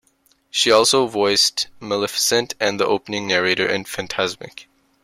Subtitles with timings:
[0.49, 4.65] She also voiced Maleficent and the Opening narrator in 'Fantasmic'.